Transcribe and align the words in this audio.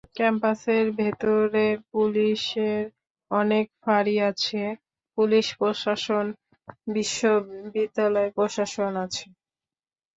ক্যাম্পাসের 0.15 0.85
ভেতরে 0.99 1.63
পুলিশের 1.91 2.83
অনেক 3.31 3.65
ফাঁড়ি 3.81 4.15
আছে, 4.29 4.61
পুলিশ 5.17 5.47
প্রশাসন, 5.59 6.25
বিশ্ববিদ্যালয় 6.87 8.29
প্রশাসন 8.37 8.91
আছে। 9.05 9.25